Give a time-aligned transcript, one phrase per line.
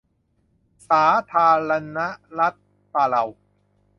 [0.87, 1.99] สาธารณ
[2.39, 2.57] รัฐ
[2.93, 3.23] ปาเลา